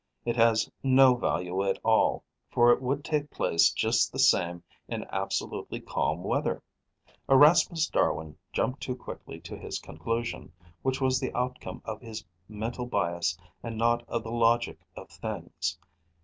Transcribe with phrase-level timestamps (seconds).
[0.25, 5.05] It has no value at all, for it would take place just the same in
[5.11, 6.63] absolutely calm weather.
[7.29, 10.51] Erasmus Darwin jumped too quickly to his conclusion,
[10.81, 15.77] which was the outcome of his mental bias and not of the logic of things.